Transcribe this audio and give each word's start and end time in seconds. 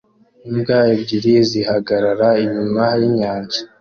Imbwa 0.49 0.77
ebyiri 0.93 1.33
zihagarara 1.49 2.29
inyuma 2.43 2.83
yinyanja 2.99 3.59